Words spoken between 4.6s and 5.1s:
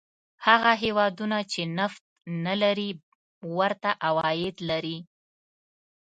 لري.